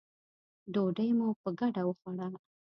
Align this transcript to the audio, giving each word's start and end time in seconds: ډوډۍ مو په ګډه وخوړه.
ډوډۍ 0.73 1.09
مو 1.17 1.27
په 1.41 1.49
ګډه 1.59 1.81
وخوړه. 1.85 2.27